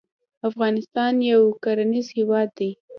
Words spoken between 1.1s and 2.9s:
يو کرنيز هېواد دی.